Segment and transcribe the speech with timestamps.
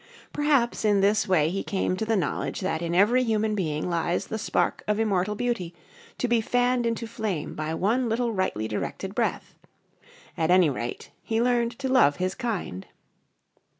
[0.33, 4.25] Perhaps, in this way, he came to the knowledge that in every human being lies
[4.25, 5.75] the spark of immortal beauty,
[6.17, 9.53] to be fanned into flame by one little rightly directed breath.
[10.35, 12.87] At any rate, he learned to love his kind.